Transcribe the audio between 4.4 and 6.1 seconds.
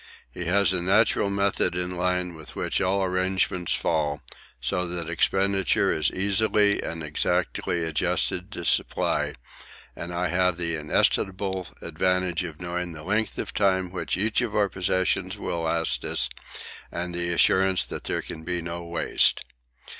so that expenditure is